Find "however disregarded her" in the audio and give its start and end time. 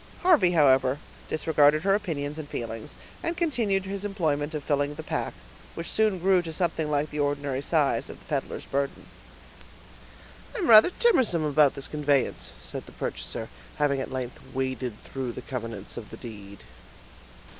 0.53-1.93